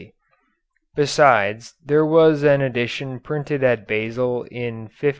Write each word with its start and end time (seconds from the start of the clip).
Besides 0.95 1.75
there 1.85 2.03
was 2.03 2.41
an 2.41 2.59
edition 2.61 3.19
printed 3.19 3.63
at 3.63 3.87
Basel 3.87 4.45
in 4.45 4.85
1540. 4.97 5.09